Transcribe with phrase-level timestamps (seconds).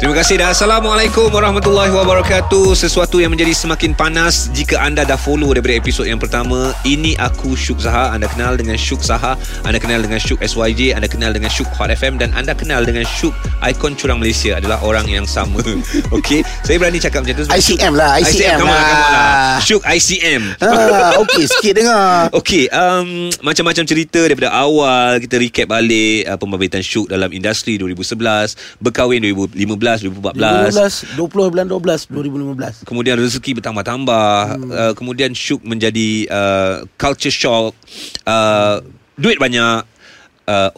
[0.00, 2.72] Terima kasih dan Assalamualaikum warahmatullahi wabarakatuh.
[2.72, 7.52] Sesuatu yang menjadi semakin panas Jika anda dah follow daripada episod yang pertama Ini aku
[7.52, 8.16] Syuk Zaha.
[8.16, 11.92] Anda kenal dengan Syuk Zaha Anda kenal dengan Syuk SYJ Anda kenal dengan Syuk Hot
[11.92, 15.60] FM Dan anda kenal dengan Syuk Ikon Curang Malaysia Adalah orang yang sama.
[16.16, 18.88] Okey Saya berani cakap macam tu ICM lah ICM, ICM come on, lah.
[18.88, 19.56] come on lah.
[19.60, 22.32] Syuk ICM ah, Okey sikit dengar.
[22.40, 28.80] Okey, um, macam-macam cerita daripada awal kita recap balik uh, pembabitan Syuk dalam industri 2011,
[28.80, 31.16] berkahwin 2015, 2014.
[31.16, 34.70] 2015 20 bulan 12 2015 Kemudian rezeki bertambah-tambah hmm.
[34.70, 37.74] uh, Kemudian Syuk menjadi uh, Culture shock
[38.28, 38.78] uh,
[39.18, 39.82] Duit banyak
[40.46, 40.70] uh,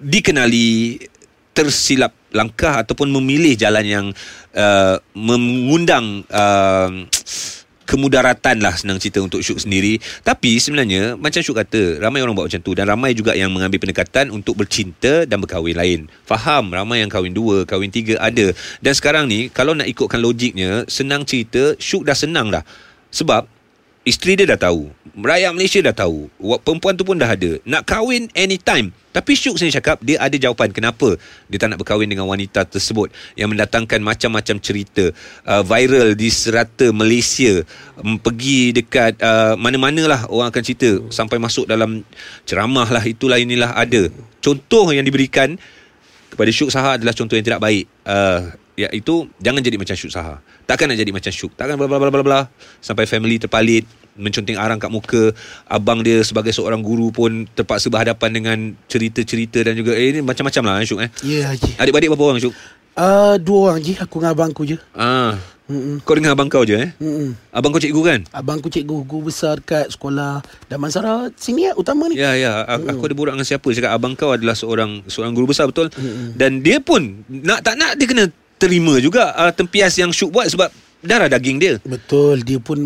[0.00, 1.00] Dikenali
[1.56, 4.06] Tersilap langkah Ataupun memilih jalan yang
[4.56, 6.90] uh, Mengundang uh,
[7.90, 9.98] kemudaratan lah senang cerita untuk Syuk sendiri.
[10.22, 12.78] Tapi sebenarnya macam Syuk kata ramai orang buat macam tu.
[12.78, 16.00] Dan ramai juga yang mengambil pendekatan untuk bercinta dan berkahwin lain.
[16.22, 18.54] Faham ramai yang kahwin dua kahwin tiga ada.
[18.78, 22.62] Dan sekarang ni kalau nak ikutkan logiknya senang cerita Syuk dah senang dah.
[23.10, 23.50] Sebab
[24.10, 24.90] Isteri dia dah tahu.
[25.14, 26.26] Rakyat Malaysia dah tahu.
[26.66, 27.62] Perempuan tu pun dah ada.
[27.62, 28.90] Nak kahwin anytime.
[29.10, 31.18] Tapi Syuk sendiri cakap Dia ada jawapan Kenapa
[31.50, 35.10] Dia tak nak berkahwin dengan wanita tersebut Yang mendatangkan macam-macam cerita
[35.50, 37.66] uh, Viral di serata Malaysia.
[37.98, 41.02] Um, Pergi dekat uh, Mana-mana lah Orang akan cerita.
[41.10, 42.06] Sampai masuk dalam
[42.46, 44.06] Ceramah lah Itulah inilah ada.
[44.38, 45.58] Contoh yang diberikan
[46.30, 47.90] kepada Syuk Saha adalah contoh yang tidak baik.
[48.06, 50.38] Uh, iaitu jangan jadi macam Syuk Saha.
[50.64, 51.52] Takkan nak jadi macam Syuk.
[51.58, 52.40] Takkan bla bla bla bla bla.
[52.78, 55.30] Sampai family terpalit menconteng arang kat muka
[55.66, 60.62] abang dia sebagai seorang guru pun terpaksa berhadapan dengan cerita-cerita dan juga eh ini macam-macam
[60.66, 61.10] lah Syuk eh.
[61.22, 62.54] Ya yeah, Haji Adik-beradik berapa orang Syuk?
[62.96, 65.38] uh, Dua orang Haji Aku dengan abangku je Ah,
[65.70, 66.02] Mm-mm.
[66.02, 66.90] kau dengan abang kau je eh?
[66.98, 67.30] Mm-mm.
[67.54, 68.20] Abang kau cikgu kan?
[68.34, 73.02] Abangku cikgu Guru besar dekat sekolah Damansara Sini ya utama ni Ya ya aku, aku
[73.06, 75.86] ada borak dengan siapa cakap abang kau adalah seorang seorang guru besar betul
[76.34, 78.24] dan dia pun nak tak nak dia kena
[78.58, 80.68] terima juga uh, tempias yang Syuk buat sebab
[81.00, 81.74] darah daging dia.
[81.80, 82.76] Betul Dia pun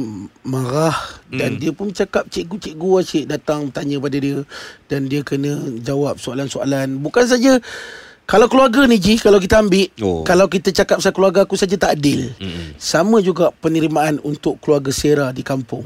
[0.41, 0.95] marah
[1.27, 1.59] Dan Mm.
[1.59, 4.47] dia pun cakap Cikgu-cikgu asyik datang Tanya pada dia
[4.85, 7.59] Dan dia kena jawab soalan-soalan Bukan saja
[8.23, 10.23] Kalau keluarga ni Ji Kalau kita ambil Oh.
[10.23, 12.77] Kalau kita cakap pasal keluarga aku saja tak adil Mm-mm.
[12.77, 15.83] Sama juga penerimaan Untuk keluarga Sera di kampung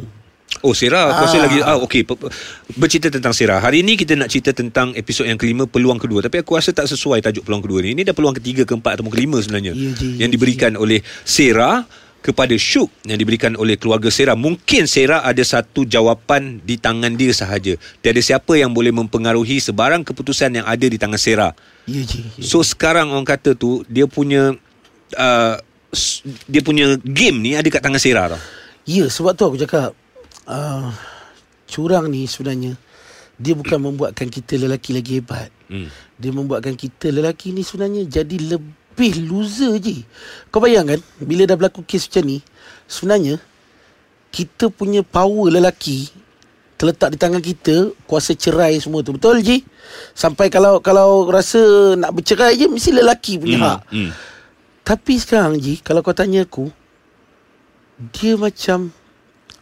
[0.59, 1.43] Oh Sarah Aku rasa Ah.
[1.43, 2.29] lagi ah, Okay pe-
[2.73, 6.41] Bercerita tentang Sarah Hari ni kita nak cerita tentang Episod yang kelima Peluang kedua Tapi
[6.41, 9.39] aku rasa tak sesuai Tajuk peluang kedua ni Ini dah peluang ketiga Keempat ataupun kelima
[9.39, 11.89] sebenarnya Ya, Ji, Yang ya, diberikan oleh Sarah
[12.19, 14.35] kepada Syuk yang diberikan oleh keluarga Sarah.
[14.35, 17.79] Mungkin Sarah ada satu jawapan di tangan dia sahaja.
[18.03, 21.53] Tiada siapa yang boleh mempengaruhi sebarang keputusan yang ada di tangan Sarah.
[21.87, 22.43] Ya Ji ya.
[22.45, 24.53] So sekarang orang kata tu dia punya
[25.17, 25.55] uh,
[26.51, 28.43] dia punya game ni ada kat tangan Sarah tau.
[28.89, 29.93] Ya sebab tu aku cakap
[30.49, 30.89] uh,
[31.69, 32.73] Curang ni sebenarnya
[33.37, 35.93] Dia bukan membuatkan kita lelaki lagi hebat Hmm.
[36.17, 38.73] Dia membuatkan kita lelaki ni sebenarnya Jadi lebih
[39.07, 40.03] loser je.
[40.51, 42.39] Kau bayangkan Bila dah berlaku kes macam ni
[42.91, 43.39] Sebenarnya
[44.35, 46.11] Kita punya power lelaki
[46.75, 49.15] Terletak di tangan kita Kuasa cerai semua tu.
[49.15, 49.63] Betul je.
[50.19, 53.81] Sampai kalau kalau rasa nak bercerai je Mesti lelaki punya hak.
[53.95, 54.11] Hmm.
[54.83, 56.67] tapi sekarang Ji Kalau kau tanya aku
[58.19, 58.91] Dia macam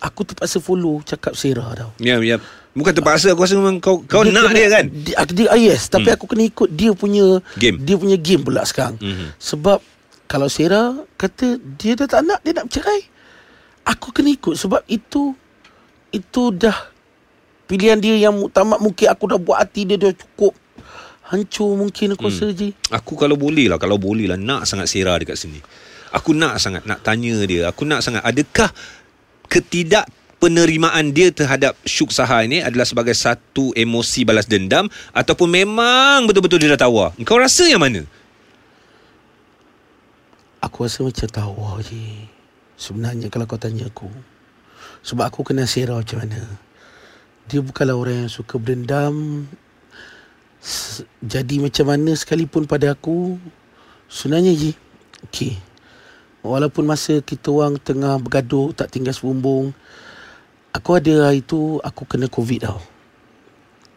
[0.01, 1.91] Aku terpaksa follow Cakap Sarah tau.
[2.01, 2.41] Ya, ya.
[2.77, 4.85] Bukan terpaksa aku rasa memang kau kau nak kena- dia kan.
[4.87, 6.15] dia, dia, ah, Yes Tapi Hmm.
[6.15, 7.81] aku kena ikut Dia punya Game.
[7.81, 9.33] Dia punya game pula sekarang Mhm.
[9.35, 9.81] Sebab
[10.27, 13.01] Kalau Sarah Kata Dia dah tak nak Dia nak bercerai
[13.87, 15.33] Aku kena ikut Sebab itu
[16.11, 16.77] Itu dah
[17.65, 20.53] Pilihan dia yang muktamad Mungkin aku dah buat hati dia Dah cukup
[21.25, 25.17] Hancur mungkin aku rasa Ji Aku kalau boleh lah Kalau boleh lah Nak sangat Sarah
[25.17, 25.59] dekat sini
[26.13, 28.71] Aku nak sangat Nak tanya dia Aku nak sangat Adakah
[29.45, 34.87] Ketidak penerimaan dia terhadap Syuk Saha ini adalah sebagai satu emosi balas dendam
[35.17, 37.17] ataupun memang betul-betul dia dah tawar.
[37.25, 38.05] Kau rasa yang mana?
[40.67, 41.55] Aku rasa macam tahu
[41.87, 42.27] je
[42.75, 44.11] Sebenarnya kalau kau tanya aku
[45.07, 46.43] Sebab aku kenal Sarah macam mana
[47.47, 49.47] Dia bukanlah orang yang suka berdendam
[51.23, 53.39] Jadi macam mana sekalipun pada aku
[54.11, 54.73] Sebenarnya je
[55.31, 55.55] Okey
[56.43, 59.71] Walaupun masa kita orang tengah bergaduh Tak tinggal sebumbung
[60.77, 62.81] Aku ada hari tu Aku kena covid tau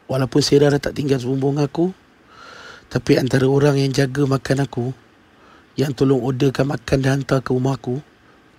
[0.08, 1.92] Walaupun Sarah dah tak tinggal sebumbung aku
[2.88, 4.86] Tapi antara orang yang jaga makan aku
[5.80, 8.04] yang tolong orderkan makan dan hantar ke rumah aku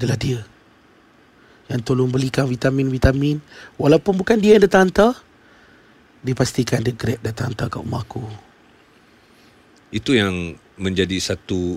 [0.00, 0.40] adalah dia.
[1.69, 3.44] Yang tolong belikan vitamin-vitamin.
[3.76, 5.20] Walaupun bukan dia yang datang hantar,
[6.25, 8.25] dia pastikan dia grab datang hantar ke rumah aku.
[9.93, 11.76] Itu yang menjadi satu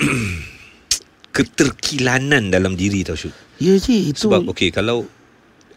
[1.36, 3.36] keterkilanan dalam diri tau Syuk.
[3.60, 4.24] Ya je, itu...
[4.24, 5.04] Sebab okey kalau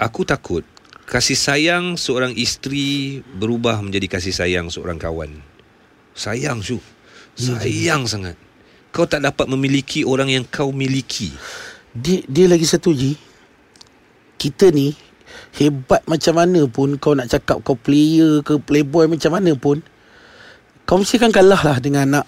[0.01, 0.65] aku takut
[1.05, 5.29] kasih sayang seorang isteri berubah menjadi kasih sayang seorang kawan.
[6.17, 6.81] Sayang Syuk.
[7.39, 8.35] Ya, Sayang sangat.
[8.91, 11.31] kau tak dapat memiliki orang yang kau miliki.
[11.95, 13.19] Dia, dia lagi satu Ji
[14.39, 14.95] Kita ni
[15.59, 19.83] Hebat macam mana pun Kau nak cakap kau player ke Playboy macam mana pun
[20.87, 22.25] Kau mesti kan kalah lah dengan anak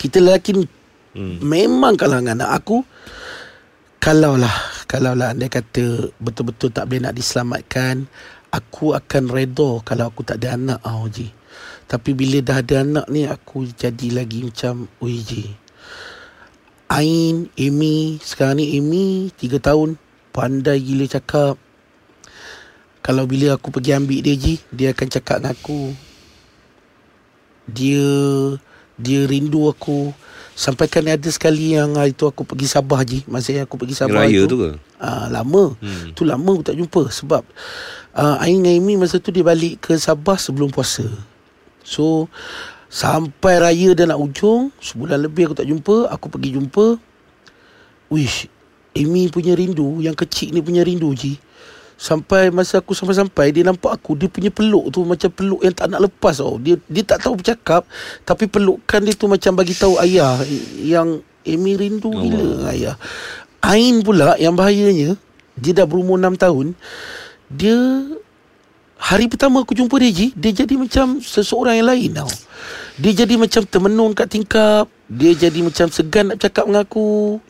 [0.00, 1.44] Kita lelaki hmm.
[1.44, 2.80] Memang kalah dengan anak Aku
[4.00, 8.04] Kalau lah Kalau lah anda kata Betul-betul tak boleh nak diselamatkan
[8.52, 11.32] Aku akan redha Kalau aku tak ada anak oh, Ji
[11.88, 15.48] Tapi bila dah ada anak ni Aku jadi lagi macam Ui Ji
[16.92, 19.96] Ain, Amy Sekarang ni Amy Tiga tahun
[20.34, 21.54] Pandai gila cakap.
[22.98, 25.94] Kalau bila aku pergi ambil dia Ji Dia akan cakap dengan aku.
[27.70, 28.06] Dia
[28.98, 30.10] Dia rindu aku
[30.54, 33.98] Sampai kan ada sekali yang hari tu aku pergi Sabah Ji Masa yang aku pergi
[33.98, 34.70] Sabah Raya tu, tu ke?
[35.02, 35.74] Ah, lama.
[35.82, 36.14] Hmm.
[36.14, 37.42] Tu lama aku tak jumpa sebab
[38.14, 41.04] uh, Ain dengan Amy masa tu dia balik ke Sabah sebelum puasa.
[41.82, 42.30] So
[42.88, 46.96] sampai raya dah nak ujung, sebulan lebih aku tak jumpa, aku pergi jumpa.
[48.14, 48.46] Wish,
[48.94, 51.34] Amy punya rindu, yang kecil ni punya rindu je.
[51.94, 55.88] Sampai masa aku sampai-sampai dia nampak aku dia punya peluk tu macam peluk yang tak
[55.88, 56.58] nak lepas tau.
[56.58, 57.86] Dia dia tak tahu bercakap
[58.26, 60.38] tapi pelukan dia tu macam bagi tahu ayah
[60.80, 62.22] yang Amy rindu Allah.
[62.24, 62.96] gila ayah.
[63.64, 65.16] Ain pula yang bahayanya
[65.56, 66.66] Dia dah berumur 6 tahun
[67.48, 67.76] Dia
[69.00, 72.30] Hari pertama aku jumpa dia Ji Dia jadi macam seseorang yang lain tau
[73.00, 77.40] Dia jadi macam termenung kat tingkap Dia jadi macam segan nak cakap dengan aku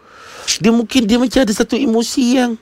[0.62, 2.55] Dia mungkin dia macam ada satu emosi yang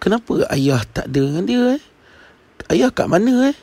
[0.00, 1.82] Kenapa ayah tak ada dengan dia eh
[2.72, 3.56] Ayah kat mana eh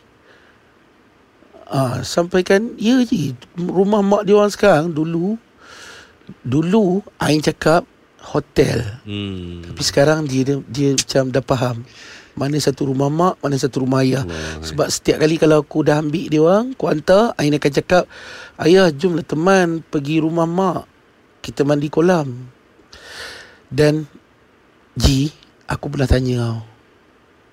[1.67, 5.35] Ah, sampai kan Ya je Rumah mak dia orang sekarang Dulu
[6.45, 7.83] Dulu Ain cakap
[8.21, 9.63] Hotel Hmm.
[9.63, 11.77] Tapi sekarang dia, dia dia macam dah faham
[12.37, 14.21] mana satu rumah mak, mana satu rumah ayah.
[14.21, 14.61] Allah.
[14.61, 18.05] Sebab setiap kali kalau aku dah ambil dia orang, aku hantar, Ain akan cakap,
[18.61, 20.85] "Ayah, jomlah teman pergi rumah mak.
[21.41, 22.53] Kita mandi kolam."
[23.73, 24.05] Dan
[24.97, 25.33] Ji,
[25.67, 26.59] aku pernah tanya kau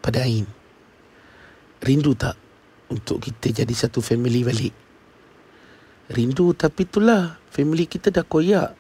[0.01, 0.47] pada Ain.
[1.85, 2.39] Rindu tak
[2.89, 4.73] untuk kita jadi satu family balik?
[6.09, 8.73] Rindu tapi itulah family kita dah koyak.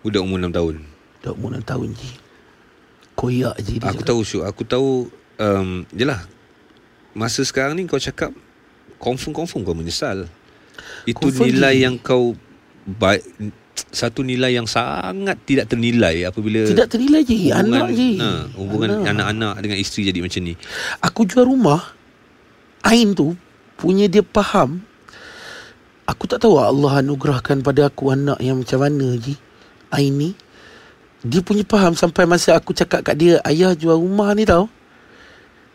[0.00, 0.74] Budak umur 6 tahun.
[1.20, 2.10] Dah umur 6 tahun je
[3.12, 4.08] Koyak je dia Aku cakap.
[4.08, 4.88] tahu Syuk Aku tahu
[5.36, 6.24] um, Yelah
[7.12, 8.32] Masa sekarang ni kau cakap
[8.96, 10.24] Confirm-confirm kau menyesal
[11.04, 11.82] Itu Confirm nilai je.
[11.84, 12.32] yang kau
[12.88, 13.20] baik,
[13.90, 18.22] Satu nilai yang sangat Tidak ternilai Apabila Tidak ternilai je Anak je.
[18.22, 20.54] ha, Hubungan anak-anak Dengan isteri jadi macam ni.
[21.02, 21.90] Aku jual rumah
[22.86, 23.34] Ain tu
[23.74, 24.78] Punya dia faham
[26.06, 29.34] Aku tak tahu Allah anugerahkan pada aku Anak yang macam mana je
[29.90, 30.38] Ain ni
[31.26, 34.70] Dia punya faham Sampai masa aku cakap kat dia Ayah jual rumah ni tau.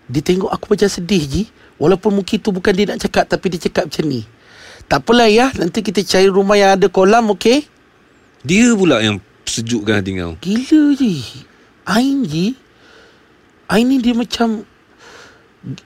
[0.07, 1.43] Dia tengok aku macam sedih je
[1.75, 4.23] Walaupun mungkin tu bukan dia nak cakap Tapi dia cakap macam ni.
[4.87, 7.74] Tak apalah ya Nanti kita cari rumah yang ada kolam okey
[8.45, 10.33] Dia pula yang Sejukkan hati kau.
[10.41, 11.21] Gila je.
[11.85, 12.57] Ain je.
[13.69, 14.65] Ain ni dia macam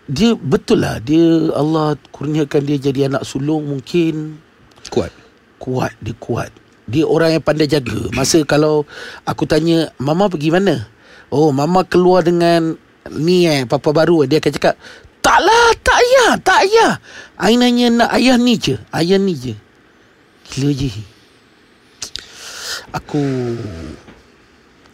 [0.08, 1.04] Dia betul lah.
[1.04, 4.40] Dia Allah kurniakan dia jadi anak sulung Mungkin.
[4.88, 5.12] Kuat.
[5.60, 6.50] Kuat Dia kuat.
[6.88, 8.10] Dia orang yang pandai jaga.
[8.16, 8.88] Masa kalau
[9.28, 10.88] Aku tanya Mama pergi mana?
[11.30, 12.80] Oh mama keluar dengan
[13.12, 14.24] Ni eh Papa baru.
[14.24, 14.76] Dia akan cakap
[15.20, 16.92] Taklah Tak ayah Tak ayah.
[17.38, 18.80] Ain hanya nak ayah ni je.
[18.96, 19.54] Ayah ni je.
[20.50, 21.19] Gila je
[22.90, 23.22] Aku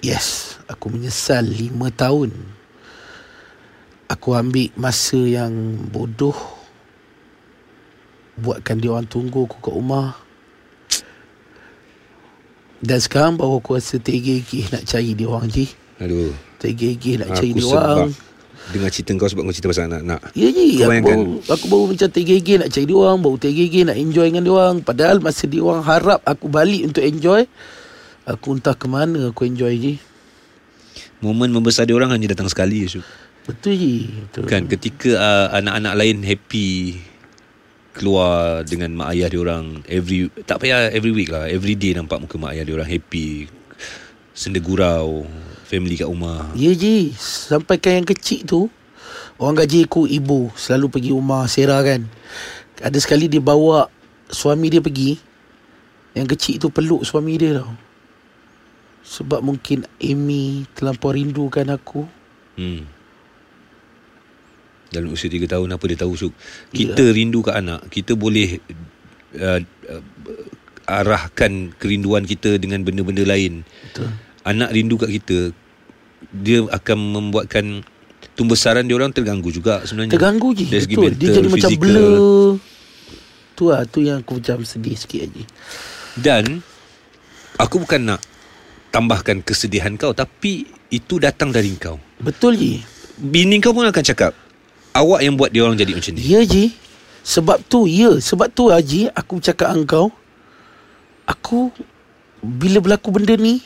[0.04, 2.34] Yes Aku menyesal lima tahun.
[4.10, 5.54] Aku ambil masa yang
[5.90, 6.38] bodoh.
[8.42, 10.18] Buatkan dia orang tunggu aku kat rumah.
[12.82, 15.66] Dan sekarang baru aku rasa tergigih nak cari dia orang je
[16.02, 16.34] Aduh.
[16.62, 18.10] Tergigih nak cari Aku dia orang.
[18.66, 20.22] Dengar cerita kau sebab kau cerita pasal anak-anak.
[20.34, 21.18] Ya je aku bayangkan.
[21.22, 24.54] baru, aku baru macam tergigih nak cari dia orang Baru tergigih nak enjoy dengan dia
[24.54, 24.76] orang.
[24.82, 27.46] Padahal masa dia orang harap aku balik untuk enjoy
[28.26, 29.94] Aku entah ke mana aku enjoy je
[31.22, 33.06] Momen membesar dia orang hanya datang sekali Syuk.
[33.46, 33.94] Betul je
[34.26, 34.44] Betul.
[34.50, 36.98] Kan ketika uh, anak-anak lain happy
[37.94, 42.20] keluar dengan mak ayah dia orang every tak payah every week lah every day nampak
[42.20, 43.48] muka mak ayah dia orang happy
[44.36, 45.24] senda gurau
[45.66, 46.54] family kat rumah.
[46.54, 48.62] Ya je Sampaikan yang kecil tu
[49.36, 52.08] Orang gaji aku ibu Selalu pergi rumah Sarah kan.
[52.80, 53.90] Ada sekali dia bawa
[54.30, 55.20] Suami dia pergi
[56.16, 57.85] Yang kecil tu peluk suami dia tau
[59.06, 62.04] Sebab mungkin Amy Terlampau rindukan aku.
[62.56, 62.88] Hmm.
[64.96, 66.32] dalam usia 3 tahun apa dia tahu Syuk
[66.72, 67.84] kita rindu kat anak.
[67.92, 68.64] Kita boleh
[69.36, 70.04] uh, uh,
[70.88, 73.68] arahkan kerinduan kita dengan benda-benda lain.
[73.92, 74.08] Betul.
[74.48, 75.52] Anak rindu kat kita
[76.32, 77.84] dia akan membuatkan
[78.40, 80.16] tumbesaran dia orang terganggu juga sebenarnya.
[80.16, 80.66] Terganggu je.
[80.72, 81.12] Dari segi Betul.
[81.12, 81.84] Dia mental, jadi macam fizikal.
[81.84, 82.52] blur.
[83.56, 85.44] Tu lah Tu yang aku macam sedih sikit lagi.
[86.16, 86.64] Dan
[87.56, 88.22] Aku bukan nak
[88.96, 92.00] Tambahkan kesedihan kau Tapi Itu datang dari kau.
[92.24, 92.80] Betul Ji.
[93.20, 94.32] Bini kau pun akan cakap
[94.96, 96.24] Awak yang buat dia orang jadi macam ni.
[96.24, 96.72] Ya Ji.
[97.28, 98.16] Sebab tu Ya.
[98.16, 100.16] Sebab tu Haji Aku cakap engkau
[101.28, 101.76] Aku
[102.40, 103.60] Bila berlaku benda ni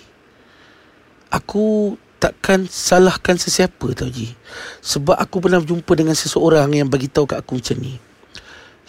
[1.29, 4.33] Aku takkan salahkan sesiapa tau Ji.
[4.81, 8.01] Sebab aku pernah berjumpa dengan seseorang Yang bagi tahu kat aku macam ni.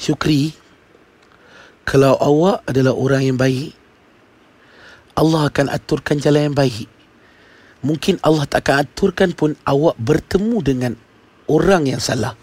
[0.01, 0.57] Syukri
[1.85, 3.77] Kalau awak adalah orang yang baik
[5.21, 6.89] Allah akan aturkan jalan yang baik.
[7.85, 10.93] Mungkin Allah tak akan aturkan pun Awak bertemu dengan
[11.49, 12.37] Orang yang salah.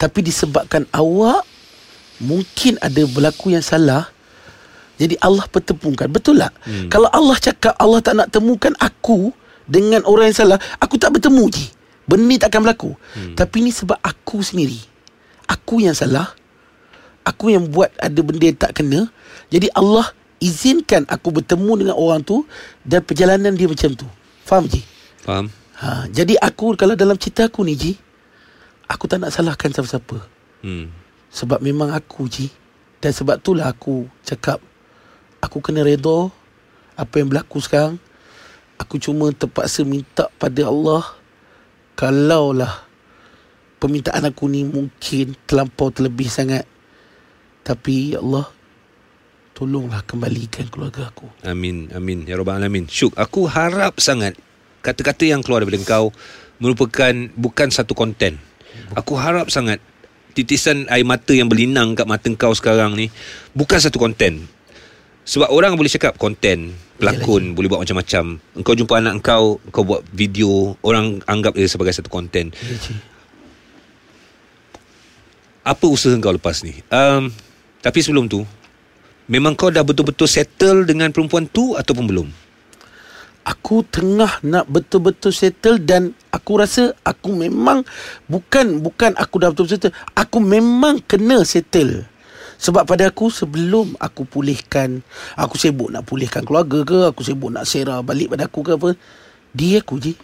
[0.00, 1.44] Tapi disebabkan awak
[2.24, 4.08] Mungkin ada berlaku yang salah
[4.96, 6.08] Jadi Allah pertemukan.
[6.08, 6.56] Betul tak?
[6.64, 6.88] Hmm.
[6.88, 9.28] Kalau Allah cakap Allah tak nak temukan aku
[9.68, 11.66] Dengan orang yang salah Aku tak bertemu je
[12.06, 12.90] Benda ni tak akan berlaku.
[13.18, 13.34] Hmm.
[13.34, 14.78] Tapi ni sebab aku sendiri.
[15.50, 16.30] Aku yang salah.
[17.26, 19.10] Aku yang buat ada benda yang tak kena.
[19.50, 22.44] Jadi Allah izinkan aku bertemu dengan orang tu
[22.84, 24.06] Dan perjalanan dia macam tu.
[24.46, 24.80] Faham je?
[25.22, 25.50] Faham.
[25.76, 27.92] Ha, jadi aku kalau dalam cerita aku ni Ji
[28.88, 30.24] Aku tak nak salahkan siapa-siapa.
[30.64, 30.88] Hmm.
[31.28, 32.48] Sebab memang aku Ji
[33.00, 34.62] Dan sebab itulah aku cakap
[35.44, 36.32] Aku kena redha
[36.96, 38.00] Apa yang berlaku sekarang.
[38.80, 41.04] Aku cuma terpaksa minta pada Allah
[41.96, 42.86] Kalaulah
[43.76, 46.64] Permintaan aku ni mungkin terlampau terlebih sangat.
[47.60, 48.48] Tapi ya Allah
[49.56, 51.32] Tolonglah kembalikan keluarga aku.
[51.48, 52.28] Amin Amin.
[52.28, 52.84] Ya Rabbal Alamin.
[52.92, 54.36] Syuk Aku harap sangat
[54.84, 56.12] Kata-kata yang keluar daripada kau
[56.60, 58.36] Merupakan Bukan satu konten.
[58.92, 59.80] Aku harap sangat
[60.36, 63.08] Titisan air mata yang berlinang Kat mata kau sekarang ni
[63.56, 64.44] Bukan satu konten.
[65.24, 68.36] Sebab orang boleh cakap Konten Pelakon Boleh buat macam-macam.
[68.60, 72.52] Engkau jumpa anak kau Kau buat video Orang anggap dia sebagai satu konten.
[72.52, 72.76] Ya
[75.72, 76.76] Apa usaha kau lepas ni?
[76.92, 77.32] Um,
[77.80, 78.44] Tapi sebelum tu
[79.26, 82.28] Memang kau dah betul-betul settle Dengan perempuan tu Ataupun belum
[83.46, 87.86] Aku tengah nak betul-betul settle dan aku rasa aku memang
[88.26, 89.94] bukan bukan aku dah betul-betul settle.
[90.18, 92.10] Aku memang kena settle.
[92.58, 94.98] Sebab pada aku sebelum aku pulihkan,
[95.38, 98.90] aku sibuk nak pulihkan keluarga ke, aku sibuk nak sera balik pada aku ke apa,
[99.54, 100.18] dia aku je.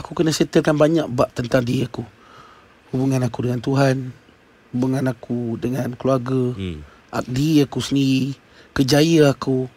[0.00, 2.06] Aku kena settlekan banyak bab tentang dia aku.
[2.94, 4.14] Hubungan aku dengan Tuhan,
[4.72, 6.80] hubungan aku dengan keluarga, hmm.
[7.12, 7.26] Hmm.
[7.28, 8.36] dia aku sendiri,
[8.76, 9.68] kejayaan aku.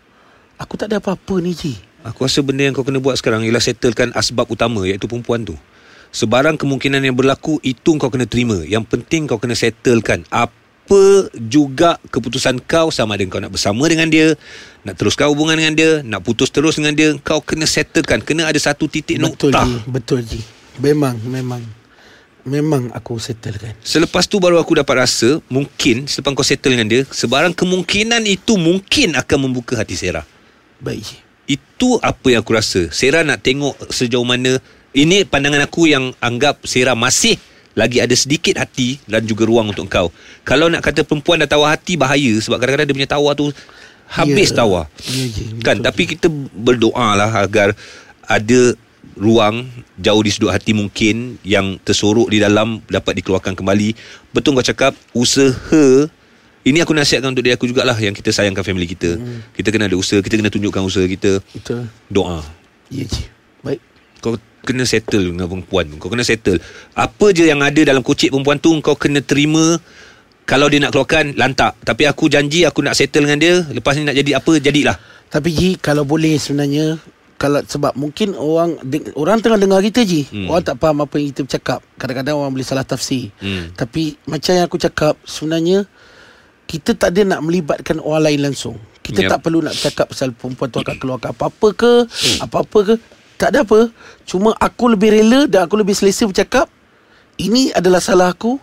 [0.62, 1.74] Aku tak ada apa-apa ni, Ji.
[2.02, 5.54] Aku rasa benda yang kau kena buat sekarang Ialah settlekan asbab utama Iaitu perempuan tu
[6.10, 12.02] Sebarang kemungkinan yang berlaku Itu kau kena terima Yang penting kau kena settlekan Apa juga
[12.10, 14.34] keputusan kau Sama ada kau nak bersama dengan dia
[14.82, 18.58] Nak teruskan hubungan dengan dia Nak putus terus dengan dia Kau kena settlekan Kena ada
[18.58, 19.74] satu titik Betul, noktah Ji.
[19.86, 20.42] Betul, Ji.
[20.82, 21.62] Memang, memang.
[22.42, 23.78] Memang aku settlekan.
[23.86, 28.58] Selepas tu baru aku dapat rasa Mungkin Selepas kau settle dengan dia Sebarang kemungkinan itu
[28.58, 30.26] Mungkin akan membuka hati Sarah
[30.82, 31.06] Baik.
[31.46, 34.58] Itu apa yang aku rasa Sarah nak tengok sejauh mana
[34.92, 37.38] Ini pandangan aku yang anggap Sarah masih
[37.72, 40.12] lagi ada sedikit hati dan juga ruang untuk kau.
[40.44, 43.48] Kalau nak kata perempuan dah tawar hati bahaya sebab kadang-kadang dia punya tawar tu
[44.12, 44.60] habis Ya.
[44.60, 44.84] tawar.
[45.08, 45.44] Ya, Ji.
[45.64, 47.72] Kan Betul, tapi kita berdoa lah agar
[48.28, 48.76] ada
[49.16, 49.68] ruang
[50.00, 53.96] jauh di sudut hati mungkin yang tersorok di dalam dapat dikeluarkan kembali.
[54.32, 56.08] Betul kau cakap usaha
[56.62, 59.18] ini aku nasihatkan untuk dia aku jugalah yang kita sayangkan family kita.
[59.18, 59.42] Hmm.
[59.58, 61.42] Kita kena ada usaha, kita kena tunjukkan usaha kita.
[61.58, 61.90] Betul.
[62.06, 62.46] Doa.
[62.94, 63.26] Ya, Ji.
[63.66, 63.82] Baik.
[64.22, 65.98] Kau kena settle dengan perempuan tu.
[65.98, 66.62] Kau kena settle.
[66.94, 69.82] Apa je yang ada dalam kocik perempuan tu kau kena terima.
[70.46, 71.82] Kalau dia nak keluarkan lantak.
[71.82, 73.56] Tapi aku janji aku nak settle dengan dia.
[73.66, 74.98] Lepas ni nak jadi apa jadilah.
[75.34, 77.02] Tapi Ji, kalau boleh sebenarnya
[77.42, 80.30] kalau sebab mungkin orang deng- orang tengah dengar kita Ji.
[80.30, 80.46] Hmm.
[80.46, 80.48] Hmm.
[80.54, 81.80] Orang tak faham apa yang kita bercakap.
[81.98, 83.34] Kadang-kadang orang boleh salah tafsir.
[83.42, 83.74] Hmm.
[83.74, 85.90] Tapi macam yang aku cakap sebenarnya
[86.70, 88.78] kita tak ada nak melibatkan orang lain langsung.
[89.02, 89.34] Kita yep.
[89.34, 91.94] tak perlu nak cakap pasal perempuan tu akan keluarkan apa-apa ke,
[92.46, 92.96] apa-apa ke.
[93.42, 93.90] Tak ada apa.
[94.30, 96.70] Cuma aku lebih rela dan aku lebih selesa bercakap
[97.42, 98.62] ini adalah salah aku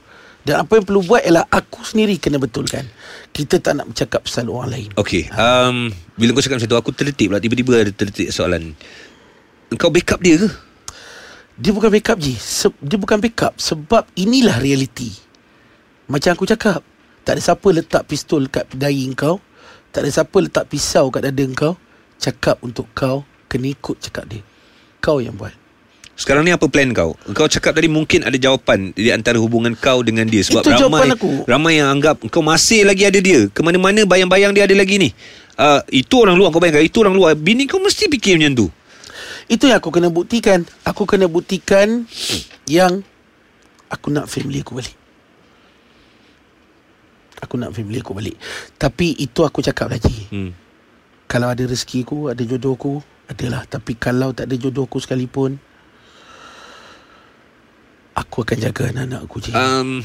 [0.48, 2.88] dan apa yang perlu buat ialah aku sendiri kena betulkan.
[3.36, 4.88] Kita tak nak bercakap pasal orang lain.
[4.96, 5.28] Okay.
[5.36, 7.36] Um, bila kau cakap macam tu, aku terdetik pula.
[7.36, 8.72] Tiba-tiba ada terdetik soalan.
[9.76, 10.48] Kau backup dia ke?
[11.58, 15.10] Dia bukan backup je Se- Dia bukan backup Sebab inilah realiti
[16.06, 16.86] Macam aku cakap
[17.26, 19.42] Tak ada siapa letak pistol kat dahi kau
[19.90, 21.74] Tak ada siapa letak pisau kat dada kau
[22.14, 24.46] Cakap untuk kau Kena ikut cakap dia
[25.02, 25.67] Kau yang buat
[26.18, 27.14] Sekarang ni apa plan kau?
[27.30, 31.14] Kau cakap tadi mungkin ada jawapan di antara hubungan kau dengan dia sebab Itu ramai
[31.14, 31.46] aku.
[31.46, 33.46] ramai yang anggap kau masih lagi ada dia.
[33.54, 35.14] Ke mana-mana bayang-bayang dia ada lagi ni.
[35.54, 38.68] Uh, itu orang luar kau bayangkan itu orang luar bini kau mesti fikir macam tu.
[39.48, 42.04] Itu yang aku kena buktikan Aku kena buktikan
[42.68, 43.00] Yang
[43.88, 44.92] Aku nak family aku balik
[47.40, 48.36] Aku nak family aku balik
[48.76, 50.52] Tapi itu aku cakap lagi Hmm.
[51.24, 55.56] Kalau ada rezeki ku Ada jodoh ku Adalah Tapi kalau tak ada jodoh ku sekalipun
[58.28, 60.04] Aku akan jaga anak-anak aku je um,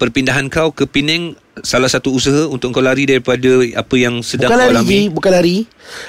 [0.00, 4.56] perpindahan kau ke Penang salah satu usaha untuk kau lari daripada apa yang sedang Bukan
[4.56, 4.88] kau lari alami?
[4.88, 5.56] Je Bukan lari.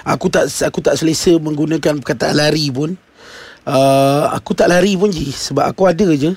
[0.07, 2.95] Aku tak aku tak selesa Menggunakan perkataan lari pun.
[3.67, 6.31] Uh, Aku tak lari pun je Sebab aku ada je.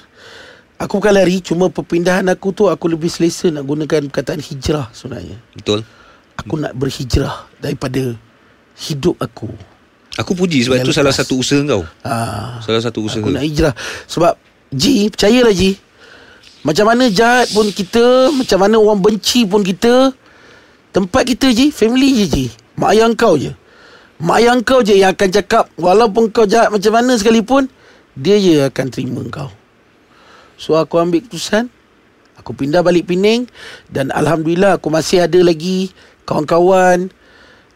[0.83, 5.39] Aku bukan lari Cuma perpindahan aku tu Aku lebih selesa Nak gunakan perkataan hijrah sebenarnya.
[5.55, 5.87] Betul.
[6.35, 8.19] Aku nak berhijrah Daripada
[8.75, 9.74] Hidup aku
[10.15, 11.83] aku puji sebab itu salah satu usaha kau.
[12.07, 13.75] Ah, salah satu usaha Aku nak hijrah.
[14.07, 14.39] Sebab
[14.71, 15.79] Ji Percayalah Ji.
[16.65, 20.15] Macam mana jahat pun kita Macam mana orang benci pun kita
[20.95, 22.47] Tempat kita Ji Family je Ji.
[22.79, 23.53] Mak ayah kau je.
[24.23, 27.67] Mak ayah kau je yang akan cakap Walaupun kau jahat macam mana sekalipun
[28.15, 29.51] Dia je akan terima kau.
[30.55, 31.67] So aku ambil keputusan.
[32.39, 33.51] Aku pindah balik Penang
[33.91, 35.91] Dan Alhamdulillah aku masih ada lagi
[36.25, 37.11] Kawan-kawan.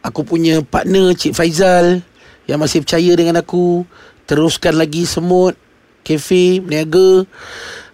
[0.01, 2.07] Aku punya partner Cik Faizal
[2.49, 3.85] Yang masih percaya dengan aku
[4.25, 5.55] Teruskan lagi semut
[6.01, 7.29] Cafe Meniaga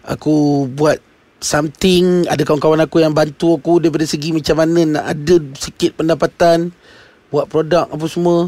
[0.07, 1.03] Aku buat
[1.43, 6.71] something Ada kawan-kawan aku yang bantu aku Daripada segi macam mana Nak ada sikit pendapatan
[7.35, 8.47] Buat produk apa semua.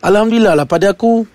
[0.00, 1.28] Alhamdulillah lah pada aku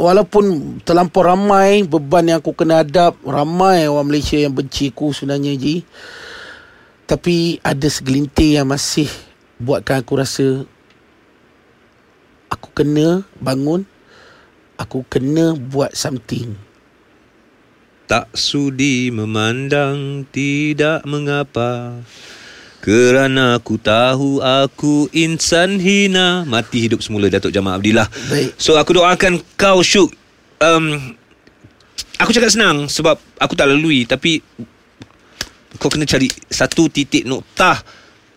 [0.00, 5.52] Walaupun terlampau ramai Beban yang aku kena hadap Ramai orang Malaysia yang benci aku sebenarnya
[5.60, 5.84] Ji.
[7.04, 9.12] Tapi ada segelintir yang masih
[9.60, 10.64] Buatkan aku rasa
[12.48, 13.84] Aku kena bangun
[14.78, 16.54] Aku kena buat something.
[18.06, 21.98] Tak sudi memandang tidak mengapa.
[22.78, 26.46] Kerana aku tahu aku insan hina.
[26.46, 28.06] Mati hidup semula Datuk Jamal Abdillah.
[28.30, 28.54] Baik.
[28.54, 30.14] so aku doakan kau Syuk
[30.62, 31.14] um,
[32.22, 34.42] aku cakap senang sebab aku tak lalui tapi
[35.78, 37.82] kau kena cari satu titik noktah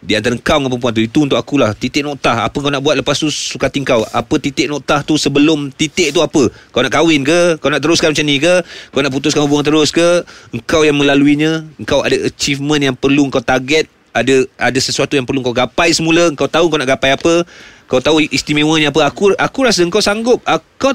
[0.02, 1.78] di antara kau dengan perempuan tu Itu untuk akulah.
[1.78, 2.50] Titik noktah.
[2.50, 4.02] Apa kau nak buat Lepas tu suka hati kau?
[4.10, 6.50] Apa titik noktah tu Sebelum titik tu apa?
[6.74, 7.62] Kau nak kahwin ke?
[7.62, 8.66] Kau nak teruskan macam ni ke?
[8.90, 10.26] Kau nak putuskan hubungan terus ke?
[10.58, 15.40] Engkau yang melaluinya Engkau ada achievement Yang perlu kau target ada ada sesuatu yang perlu
[15.40, 17.48] kau gapai semula kau tahu kau nak gapai apa
[17.88, 20.40] kau tahu istimewanya apa aku aku rasa kau sanggup.
[20.76, 20.92] Kau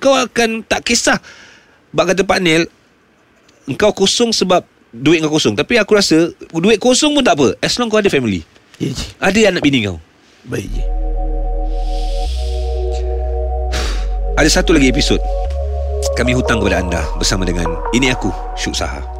[0.00, 1.20] kau akan tak kisah.
[1.92, 2.68] Bab kata Pak Nel
[3.64, 4.64] engkau kosong sebab
[4.94, 5.58] duit kau kosong.
[5.58, 8.46] Tapi aku rasa duit kosong pun tak apa as long kau ada family.
[8.78, 9.06] Ya Ji.
[9.18, 9.98] Ada anak bini kau.
[10.46, 10.82] Baik Ji.
[14.34, 15.18] Ada satu lagi episod
[16.14, 19.13] kami hutang kepada anda bersama dengan ini aku Syuk Saha